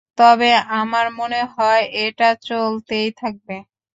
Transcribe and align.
তবে 0.17 0.49
আমার 0.79 1.05
মনে 1.19 1.41
হয় 1.53 1.83
এটা 2.05 2.29
চলতেই 2.41 3.07
থাকবে। 3.17 3.55